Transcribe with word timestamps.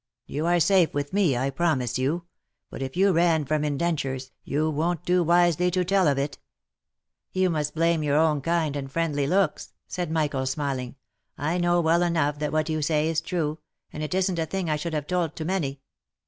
You 0.25 0.47
are 0.47 0.59
safe 0.59 0.95
with 0.95 1.13
me, 1.13 1.37
I 1.37 1.51
promise 1.51 1.99
you; 1.99 2.25
but 2.71 2.81
if 2.81 2.97
you 2.97 3.11
ran 3.11 3.45
from 3.45 3.63
indentures, 3.63 4.31
you 4.43 4.67
won't 4.67 5.05
do 5.05 5.21
wisely 5.21 5.69
to 5.69 5.85
tell 5.85 6.07
of 6.07 6.17
it." 6.17 6.39
'"You 7.33 7.51
must 7.51 7.75
blame 7.75 8.01
your 8.01 8.15
own 8.17 8.41
kind 8.41 8.75
and 8.75 8.91
friendly 8.91 9.27
looks," 9.27 9.73
said 9.87 10.09
Michael, 10.09 10.47
smiling;" 10.47 10.95
I 11.37 11.59
know 11.59 11.81
well 11.81 12.01
enough 12.01 12.39
that 12.39 12.51
what 12.51 12.67
you 12.67 12.81
say 12.81 13.09
is 13.09 13.21
true, 13.21 13.59
and 13.93 14.01
it 14.01 14.15
isn't 14.15 14.39
a 14.39 14.47
thing 14.47 14.71
I 14.71 14.75
should 14.75 14.93
have 14.95 15.05
told 15.05 15.35
to 15.35 15.45
many. 15.45 15.81